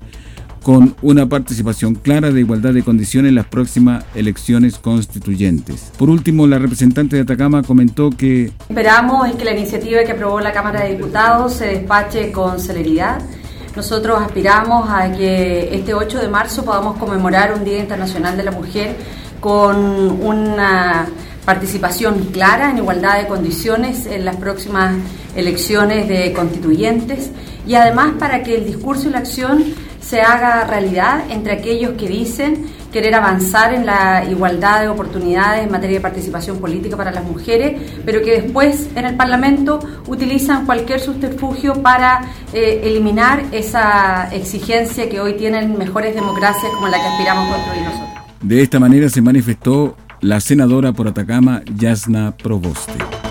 con 0.67 0.97
una 1.01 1.29
participación 1.29 1.95
clara 1.95 2.33
de 2.33 2.41
igualdad 2.41 2.73
de 2.75 2.83
condiciones 2.83 3.29
en 3.29 3.37
las 3.37 3.47
próximas 3.47 4.05
elecciones 4.17 4.81
constituyentes. 4.81 5.93
Por 5.97 6.11
último, 6.11 6.45
la 6.49 6.59
representante 6.59 7.15
de 7.15 7.23
Atacama 7.23 7.63
comentó 7.63 8.11
que 8.11 8.51
esperamos 8.69 9.29
es 9.29 9.37
que 9.37 9.45
la 9.45 9.53
iniciativa 9.53 10.03
que 10.03 10.11
aprobó 10.11 10.41
la 10.41 10.51
Cámara 10.53 10.83
de 10.83 10.97
Diputados 10.97 11.53
se 11.53 11.67
despache 11.67 12.33
con 12.33 12.59
celeridad. 12.59 13.21
Nosotros 13.77 14.21
aspiramos 14.21 14.91
a 14.91 15.13
que 15.13 15.73
este 15.73 15.95
8 15.95 16.19
de 16.19 16.27
marzo 16.27 16.65
podamos 16.65 16.99
conmemorar 16.99 17.55
un 17.55 17.65
Día 17.65 17.79
Internacional 17.79 18.37
de 18.37 18.43
la 18.43 18.51
Mujer 18.51 18.97
con 19.39 19.77
una 20.21 21.07
participación 21.45 22.31
clara 22.33 22.73
en 22.73 22.79
igualdad 22.79 23.19
de 23.23 23.29
condiciones 23.29 24.05
en 24.07 24.25
las 24.25 24.35
próximas 24.35 24.97
elecciones 25.37 26.09
de 26.09 26.33
constituyentes 26.33 27.31
y 27.69 27.77
además 27.77 28.15
para 28.19 28.43
que 28.43 28.57
el 28.57 28.67
discurso 28.67 29.09
y 29.09 29.13
la 29.13 29.19
acción 29.19 29.65
se 30.09 30.21
haga 30.21 30.65
realidad 30.65 31.25
entre 31.31 31.53
aquellos 31.53 31.93
que 31.93 32.09
dicen 32.09 32.67
querer 32.93 33.15
avanzar 33.15 33.75
en 33.75 33.85
la 33.85 34.25
igualdad 34.31 34.83
de 34.83 34.89
oportunidades 34.89 35.65
en 35.65 35.71
materia 35.71 35.97
de 35.97 36.01
participación 36.01 36.59
política 36.59 36.97
para 36.97 37.11
las 37.11 37.25
mujeres, 37.25 37.81
pero 38.05 38.23
que 38.23 38.41
después 38.41 38.89
en 38.95 39.05
el 39.05 39.17
Parlamento 39.17 39.81
utilizan 40.07 40.65
cualquier 40.65 41.01
subterfugio 41.01 41.83
para 41.83 42.23
eh, 42.53 42.83
eliminar 42.85 43.45
esa 43.53 44.33
exigencia 44.33 45.09
que 45.09 45.21
hoy 45.21 45.35
tienen 45.35 45.77
mejores 45.77 46.15
democracias 46.15 46.73
como 46.75 46.89
la 46.89 46.99
que 46.99 47.07
aspiramos 47.07 47.53
construir 47.53 47.83
nosotros. 47.83 48.09
De 48.43 48.63
esta 48.63 48.79
manera 48.79 49.09
se 49.09 49.21
manifestó 49.21 49.97
la 50.21 50.41
senadora 50.41 50.93
por 50.93 51.09
Atacama, 51.09 51.63
Yasna 51.75 52.37
Proboste. 52.37 53.26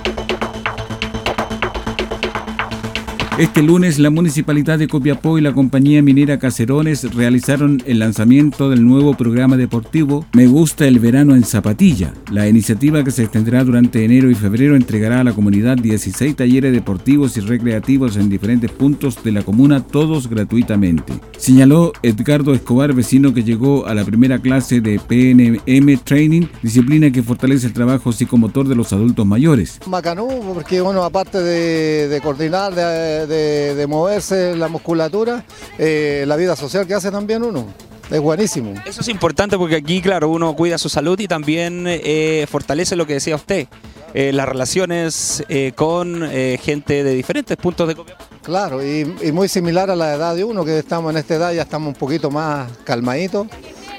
Este 3.37 3.61
lunes, 3.61 3.99
la 3.99 4.11
Municipalidad 4.11 4.79
de 4.79 4.87
Copiapó 4.87 5.37
y 5.37 5.41
la 5.41 5.51
compañía 5.51 6.01
minera 6.01 6.39
Caserones 6.39 7.13
realizaron 7.13 7.83
el 7.85 7.99
lanzamiento 7.99 8.69
del 8.69 8.87
nuevo 8.87 9.13
programa 9.17 9.57
deportivo 9.57 10.25
Me 10.31 10.47
Gusta 10.47 10.87
el 10.87 10.99
Verano 10.99 11.35
en 11.35 11.43
Zapatilla. 11.43 12.13
La 12.31 12.47
iniciativa 12.47 13.03
que 13.03 13.11
se 13.11 13.23
extenderá 13.23 13.65
durante 13.65 14.05
enero 14.05 14.29
y 14.29 14.35
febrero 14.35 14.77
entregará 14.77 15.19
a 15.19 15.25
la 15.25 15.33
comunidad 15.33 15.75
16 15.75 16.33
talleres 16.33 16.71
deportivos 16.71 17.35
y 17.35 17.41
recreativos 17.41 18.15
en 18.15 18.29
diferentes 18.29 18.71
puntos 18.71 19.21
de 19.21 19.33
la 19.33 19.43
comuna, 19.43 19.85
todos 19.85 20.29
gratuitamente. 20.29 21.11
Señaló 21.37 21.91
Edgardo 22.03 22.53
Escobar, 22.53 22.93
vecino 22.93 23.33
que 23.33 23.43
llegó 23.43 23.85
a 23.85 23.93
la 23.93 24.05
primera 24.05 24.39
clase 24.39 24.79
de 24.79 24.97
PNM 24.97 25.97
Training, 26.05 26.47
disciplina 26.63 27.11
que 27.11 27.21
fortalece 27.21 27.67
el 27.67 27.73
trabajo 27.73 28.13
psicomotor 28.13 28.65
de 28.69 28.75
los 28.75 28.93
adultos 28.93 29.25
mayores. 29.25 29.81
Macanú, 29.87 30.53
porque 30.53 30.81
uno 30.81 31.03
aparte 31.03 31.39
de, 31.39 32.07
de 32.07 32.21
coordinar, 32.21 32.73
de 32.73 33.24
de, 33.27 33.85
moverse 33.87 34.55
la 34.55 34.67
musculatura, 34.67 35.45
eh, 35.77 36.25
la 36.27 36.35
vida 36.35 36.55
social 36.55 36.87
que 36.87 36.93
hace 36.93 37.11
también 37.11 37.43
uno. 37.43 37.65
Es 38.09 38.21
buenísimo. 38.21 38.73
Eso 38.85 39.01
es 39.01 39.07
importante 39.07 39.57
porque 39.57 39.77
aquí, 39.77 39.99
claro, 39.99 40.29
uno 40.29 40.55
cuida 40.55 40.77
su 40.77 40.89
salud 40.89 41.19
y 41.19 41.27
también 41.27 41.85
eh, 41.87 42.45
fortalece 42.49 42.95
lo 42.95 43.07
que 43.07 43.13
decía 43.13 43.35
usted, 43.35 43.67
eh, 44.13 44.31
las 44.31 44.47
relaciones 44.47 45.43
con 45.75 46.21
gente 46.61 47.03
de 47.03 47.13
diferentes 47.13 47.57
puntos 47.57 47.87
de. 47.87 47.97
Claro, 48.43 48.85
y, 48.85 49.05
muy 49.31 49.47
similar 49.47 49.89
a 49.89 49.95
la 49.95 50.13
edad 50.13 50.35
de 50.35 50.43
uno, 50.43 50.63
que 50.63 50.77
estamos 50.77 51.11
en 51.11 51.17
esta 51.17 51.35
edad, 51.35 51.53
ya 51.53 51.63
estamos 51.63 51.87
un 51.87 51.99
poquito 51.99 52.29
más 52.29 52.71
calmaditos, 52.83 53.47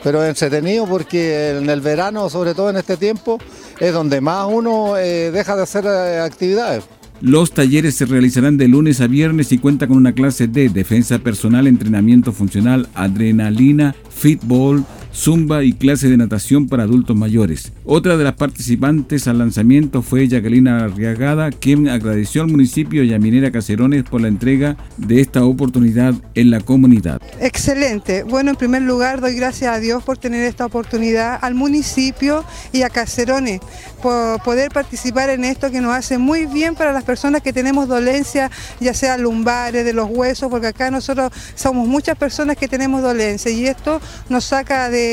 pero 0.04 0.25
entretenido 0.25 0.87
porque 0.87 1.59
en 1.59 1.68
el 1.68 1.80
verano, 1.80 2.30
sobre 2.30 2.54
todo 2.54 2.71
en 2.71 2.76
este 2.76 2.97
tiempo, 2.97 3.38
es 3.80 3.92
donde 3.92 4.21
más 4.21 4.47
uno 4.49 4.95
deja 4.95 5.56
de 5.56 5.62
hacer 5.64 5.88
actividades. 5.88 6.85
Los 7.23 7.53
talleres 7.53 7.95
se 7.95 8.05
realizarán 8.05 8.59
de 8.59 8.69
lunes 8.69 9.01
a 9.01 9.07
viernes 9.07 9.51
y 9.51 9.59
cuenta 9.59 9.87
con 9.87 9.97
una 9.97 10.13
clase 10.13 10.49
de 10.49 10.69
defensa 10.69 11.19
personal, 11.19 11.67
entrenamiento 11.67 12.33
funcional, 12.33 12.89
adrenalina, 12.95 13.95
fitball, 14.11 14.85
zumba 15.17 15.65
y 15.65 15.73
clase 15.73 16.09
de 16.09 16.17
natación 16.17 16.69
para 16.69 16.83
adultos 16.83 17.17
mayores. 17.17 17.73
Otra 17.85 18.17
de 18.17 18.25
las 18.25 18.35
participantes 18.35 19.27
al 19.27 19.39
lanzamiento 19.39 20.03
fue 20.03 20.29
Jacqueline 20.29 20.69
Arriagada, 20.69 21.51
quien 21.51 21.89
agradeció 21.89 22.43
al 22.43 22.49
municipio 22.49 23.03
y 23.03 23.15
a 23.15 23.19
Minera 23.19 23.51
Caserones 23.51 24.05
por 24.05 24.21
la 24.21 24.29
entrega 24.29 24.77
de 24.99 25.21
esta 25.21 25.45
oportunidad 25.45 26.15
en 26.35 26.51
la 26.51 26.61
comunidad. 26.61 27.23
Excelente. 27.41 28.25
Bueno, 28.25 28.51
en 28.51 28.57
primer 28.57 28.83
lugar 28.83 29.21
doy 29.21 29.35
gracias 29.35 29.75
a 29.75 29.81
Dios 29.81 30.05
por 30.05 30.19
tener 30.19 30.45
esta 30.45 30.67
oportunidad, 30.67 31.39
al 31.41 31.55
municipio 31.55 32.45
y 32.73 32.83
a 32.83 32.91
Caserones 32.91 33.61
por 34.03 34.43
poder 34.43 34.71
participar 34.71 35.31
en 35.31 35.45
esto 35.45 35.71
que 35.71 35.81
nos 35.81 35.95
hace 35.95 36.19
muy 36.19 36.47
bien 36.47 36.75
para 36.75 36.93
las 36.93 37.05
personas 37.05 37.43
que 37.43 37.53
tenemos 37.53 37.89
dolencias, 37.89 38.51
ya 38.81 38.93
sea 38.93 39.17
lumbares, 39.17 39.85
de 39.85 39.93
los 39.93 40.09
huesos, 40.11 40.51
porque 40.51 40.69
acá 40.69 40.91
nosotros 40.91 41.33
somos 41.55 41.89
muchas 41.89 42.17
personas 42.17 42.57
que 42.57 42.69
tenemos 42.69 43.03
dolencias 43.03 43.55
y 43.55 43.67
esto 43.67 44.01
nos 44.29 44.45
saca 44.45 44.91
de 44.91 45.06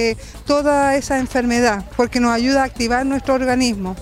toda 0.45 0.95
esa 0.95 1.19
enfermedad, 1.19 1.85
porque 1.97 2.19
nos 2.19 2.31
ayuda 2.31 2.61
a 2.61 2.65
activar 2.65 3.05
nuestro 3.05 3.33
organismo. 3.33 3.95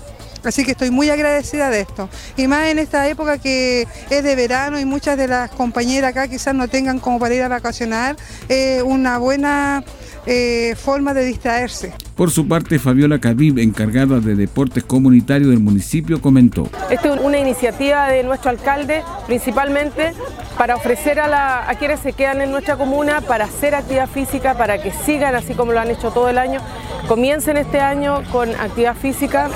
Así 0.44 0.66
que 0.66 0.72
estoy 0.72 0.90
muy 0.90 1.08
agradecida 1.10 1.70
de 1.70 1.82
esto. 1.82 2.10
Y 2.36 2.48
más 2.48 2.66
en 2.70 2.80
esta 2.80 3.08
época 3.08 3.38
que 3.38 3.88
es 4.10 4.24
de 4.24 4.36
verano 4.36 4.80
y 4.80 4.86
muchas 4.86 5.16
de 5.16 5.28
las 5.28 5.52
compañeras 5.52 6.12
acá 6.12 6.28
quizás 6.28 6.56
no 6.56 6.68
tengan 6.68 7.00
como 7.00 7.20
para 7.20 7.36
ir 7.36 7.44
a 7.44 7.48
vacacionar, 7.48 8.16
una 8.84 9.20
buena 9.20 9.84
eh, 10.26 10.76
forma 10.76 11.14
de 11.14 11.26
distraerse. 11.26 11.94
Por 12.16 12.30
su 12.30 12.48
parte, 12.48 12.78
Fabiola 12.78 13.20
Cabib, 13.20 13.58
encargada 13.58 14.20
de 14.20 14.36
deportes 14.36 14.84
comunitarios 14.84 15.50
del 15.50 15.60
municipio, 15.60 16.22
comentó. 16.22 16.70
Esta 16.90 17.16
es 17.16 17.22
una 17.22 17.40
iniciativa 17.40 18.08
de 18.08 18.24
nuestro 18.24 18.52
alcalde, 18.52 19.04
principalmente 19.26 20.14
para 20.58 20.76
ofrecer 20.76 21.20
a, 21.20 21.68
a 21.68 21.76
quienes 21.76 22.02
se 22.02 22.14
quedan 22.14 22.42
en 22.42 22.52
nuestra 22.52 22.76
comuna 22.76 23.22
para 23.22 23.46
hacer 23.46 23.74
actividad 23.74 24.08
física, 24.08 24.56
para 24.56 24.82
que 24.82 24.92
sigan 24.92 25.34
así 25.34 25.54
como 25.56 25.72
lo 25.72 25.80
han 25.80 25.90
hecho 25.90 26.12
todo 26.12 26.30
el 26.30 26.38
año. 26.38 26.62
Comiencen 27.08 27.58
este 27.58 27.80
año 27.80 28.22
con 28.32 28.50
actividad 28.52 28.96
física 28.96 29.50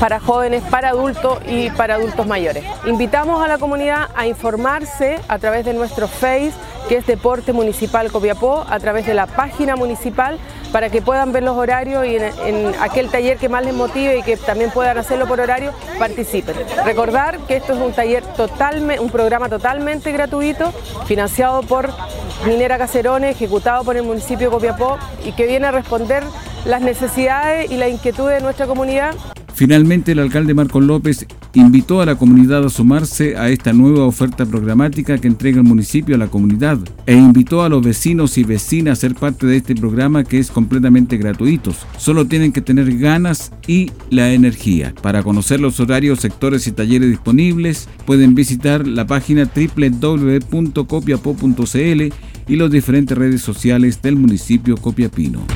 para 0.00 0.20
jóvenes, 0.20 0.62
para 0.70 0.90
adultos 0.90 1.38
y 1.46 1.70
para 1.70 1.96
adultos 1.96 2.26
mayores. 2.26 2.64
Invitamos 2.86 3.44
a 3.44 3.48
la 3.48 3.58
comunidad 3.58 4.08
a 4.16 4.26
informarse 4.26 5.18
a 5.28 5.38
través 5.38 5.64
de 5.64 5.74
nuestro 5.74 6.08
Face 6.08 6.52
que 6.88 6.96
es 6.96 7.06
Deporte 7.06 7.52
Municipal 7.52 8.10
Copiapó, 8.10 8.64
a 8.68 8.78
través 8.78 9.06
de 9.06 9.14
la 9.14 9.26
página 9.26 9.76
municipal, 9.76 10.38
para 10.72 10.90
que 10.90 11.00
puedan 11.02 11.32
ver 11.32 11.42
los 11.42 11.56
horarios 11.56 12.04
y 12.04 12.16
en, 12.16 12.74
aquel 12.80 13.08
taller 13.08 13.38
que 13.38 13.48
más 13.48 13.64
les 13.64 13.74
motive 13.74 14.18
y 14.18 14.22
que 14.22 14.36
también 14.36 14.70
puedan 14.70 14.98
hacerlo 14.98 15.26
por 15.26 15.40
horario, 15.40 15.72
participen. 15.98 16.56
Recordar 16.84 17.38
que 17.46 17.56
esto 17.56 17.74
es 17.74 17.78
un 17.78 17.92
taller 17.92 18.24
totalmente, 18.24 19.00
un 19.00 19.10
programa 19.10 19.48
totalmente 19.48 20.10
gratuito, 20.12 20.72
financiado 21.06 21.62
por 21.62 21.90
Minera 22.44 22.76
Cacerones, 22.76 23.36
ejecutado 23.36 23.84
por 23.84 23.96
el 23.96 24.02
municipio 24.02 24.48
de 24.48 24.52
Copiapó 24.52 24.98
y 25.24 25.32
que 25.32 25.46
viene 25.46 25.68
a 25.68 25.70
responder 25.70 26.24
las 26.64 26.80
necesidades 26.80 27.70
y 27.70 27.76
la 27.76 27.88
inquietud 27.88 28.28
de 28.28 28.40
nuestra 28.40 28.66
comunidad 28.66 29.14
Finalmente, 29.54 30.12
el 30.12 30.18
alcalde 30.18 30.52
Marcos 30.52 30.82
López 30.82 31.26
invitó 31.54 32.00
a 32.00 32.06
la 32.06 32.16
comunidad 32.16 32.64
a 32.64 32.68
sumarse 32.68 33.36
a 33.36 33.50
esta 33.50 33.72
nueva 33.72 34.04
oferta 34.04 34.44
programática 34.44 35.18
que 35.18 35.28
entrega 35.28 35.58
el 35.58 35.64
municipio 35.64 36.16
a 36.16 36.18
la 36.18 36.26
comunidad 36.26 36.80
e 37.06 37.14
invitó 37.14 37.62
a 37.62 37.68
los 37.68 37.84
vecinos 37.84 38.36
y 38.36 38.42
vecinas 38.42 38.98
a 38.98 39.00
ser 39.00 39.14
parte 39.14 39.46
de 39.46 39.58
este 39.58 39.76
programa 39.76 40.24
que 40.24 40.40
es 40.40 40.50
completamente 40.50 41.18
gratuito. 41.18 41.72
Solo 41.98 42.26
tienen 42.26 42.50
que 42.50 42.62
tener 42.62 42.98
ganas 42.98 43.52
y 43.68 43.92
la 44.10 44.32
energía. 44.32 44.92
Para 45.00 45.22
conocer 45.22 45.60
los 45.60 45.78
horarios, 45.78 46.18
sectores 46.18 46.66
y 46.66 46.72
talleres 46.72 47.10
disponibles, 47.10 47.88
pueden 48.06 48.34
visitar 48.34 48.88
la 48.88 49.06
página 49.06 49.48
www.copiapo.cl 49.54 52.02
y 52.46 52.56
las 52.56 52.70
diferentes 52.70 53.16
redes 53.16 53.40
sociales 53.42 54.02
del 54.02 54.16
municipio 54.16 54.76
Copiapino. 54.76 55.46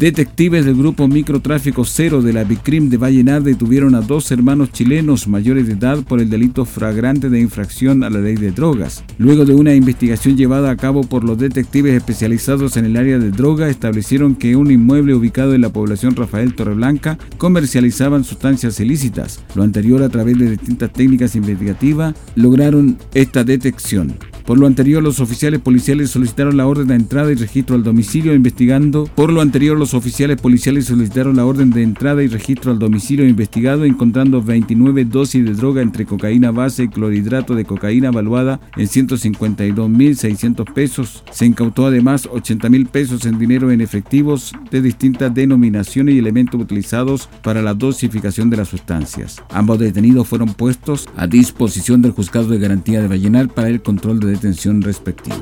Detectives 0.00 0.64
del 0.64 0.76
grupo 0.76 1.06
Microtráfico 1.08 1.84
Cero 1.84 2.22
de 2.22 2.32
la 2.32 2.44
Bicrim 2.44 2.88
de 2.88 2.96
Vallenar 2.96 3.42
detuvieron 3.42 3.94
a 3.94 4.00
dos 4.00 4.30
hermanos 4.30 4.72
chilenos 4.72 5.28
mayores 5.28 5.66
de 5.66 5.74
edad 5.74 6.02
por 6.04 6.20
el 6.20 6.30
delito 6.30 6.64
flagrante 6.64 7.28
de 7.28 7.38
infracción 7.38 8.02
a 8.02 8.08
la 8.08 8.18
ley 8.18 8.36
de 8.36 8.50
drogas. 8.50 9.04
Luego 9.18 9.44
de 9.44 9.54
una 9.54 9.74
investigación 9.74 10.38
llevada 10.38 10.70
a 10.70 10.76
cabo 10.78 11.02
por 11.02 11.22
los 11.22 11.36
detectives 11.36 11.94
especializados 11.94 12.78
en 12.78 12.86
el 12.86 12.96
área 12.96 13.18
de 13.18 13.30
droga, 13.30 13.68
establecieron 13.68 14.36
que 14.36 14.56
un 14.56 14.70
inmueble 14.70 15.14
ubicado 15.14 15.52
en 15.54 15.60
la 15.60 15.68
población 15.68 16.16
Rafael 16.16 16.54
Torreblanca 16.54 17.18
comercializaban 17.36 18.24
sustancias 18.24 18.80
ilícitas. 18.80 19.44
Lo 19.54 19.64
anterior, 19.64 20.02
a 20.02 20.08
través 20.08 20.38
de 20.38 20.52
distintas 20.52 20.94
técnicas 20.94 21.36
investigativas, 21.36 22.14
lograron 22.36 22.96
esta 23.12 23.44
detección. 23.44 24.14
Por 24.44 24.58
lo 24.58 24.66
anterior, 24.66 25.02
los 25.02 25.20
oficiales 25.20 25.60
policiales 25.60 26.10
solicitaron 26.10 26.56
la 26.56 26.66
orden 26.66 26.88
de 26.88 26.94
entrada 26.94 27.30
y 27.32 27.34
registro 27.34 27.76
al 27.76 27.82
domicilio 27.82 28.34
investigando. 28.34 29.04
Por 29.14 29.32
lo 29.32 29.40
anterior, 29.40 29.76
los 29.76 29.94
oficiales 29.94 30.40
policiales 30.40 30.86
solicitaron 30.86 31.36
la 31.36 31.46
orden 31.46 31.70
de 31.70 31.82
entrada 31.82 32.22
y 32.22 32.28
registro 32.28 32.72
al 32.72 32.78
domicilio 32.78 33.26
investigado 33.26 33.84
encontrando 33.84 34.42
29 34.42 35.04
dosis 35.04 35.44
de 35.44 35.54
droga 35.54 35.82
entre 35.82 36.06
cocaína 36.06 36.50
base 36.50 36.84
y 36.84 36.88
clorhidrato 36.88 37.54
de 37.54 37.64
cocaína 37.64 38.08
evaluada 38.08 38.60
en 38.76 38.86
152.600 38.86 40.72
pesos. 40.72 41.24
Se 41.30 41.46
incautó 41.46 41.86
además 41.86 42.28
80.000 42.28 42.88
pesos 42.88 43.26
en 43.26 43.38
dinero 43.38 43.70
en 43.70 43.80
efectivos 43.80 44.52
de 44.70 44.82
distintas 44.82 45.34
denominaciones 45.34 46.14
y 46.14 46.18
elementos 46.18 46.60
utilizados 46.60 47.28
para 47.42 47.62
la 47.62 47.74
dosificación 47.74 48.50
de 48.50 48.56
las 48.56 48.68
sustancias. 48.68 49.42
Ambos 49.50 49.78
detenidos 49.78 50.28
fueron 50.28 50.54
puestos 50.54 51.08
a 51.16 51.26
disposición 51.26 52.02
del 52.02 52.12
juzgado 52.12 52.48
de 52.48 52.58
garantía 52.58 53.00
de 53.00 53.08
Vallenar 53.08 53.48
para 53.48 53.68
el 53.68 53.82
control 53.82 54.20
de 54.20 54.29
detención 54.30 54.82
respectiva. 54.82 55.36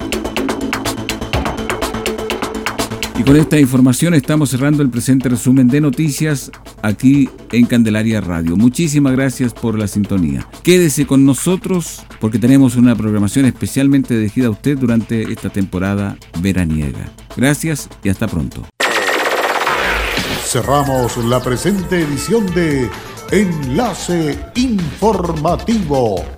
Y 3.19 3.25
con 3.25 3.35
esta 3.35 3.59
información 3.59 4.15
estamos 4.15 4.51
cerrando 4.51 4.81
el 4.81 4.91
presente 4.91 5.29
resumen 5.29 5.67
de 5.67 5.81
noticias 5.81 6.53
aquí 6.83 7.29
en 7.51 7.67
Candelaria 7.67 8.21
Radio. 8.21 8.57
Muchísimas 8.57 9.13
gracias 9.13 9.53
por 9.53 9.77
la 9.77 9.89
sintonía. 9.89 10.47
Quédese 10.63 11.05
con 11.05 11.25
nosotros 11.25 12.05
porque 12.21 12.39
tenemos 12.39 12.77
una 12.77 12.95
programación 12.95 13.45
especialmente 13.47 14.17
dirigida 14.17 14.47
a 14.47 14.51
usted 14.51 14.79
durante 14.79 15.33
esta 15.33 15.51
temporada 15.51 16.17
veraniega. 16.41 17.11
Gracias 17.37 17.89
y 18.05 18.09
hasta 18.09 18.29
pronto. 18.29 18.65
Cerramos 20.45 21.17
la 21.25 21.43
presente 21.43 22.03
edición 22.03 22.47
de 22.55 22.89
Enlace 23.33 24.39
Informativo 24.55 26.38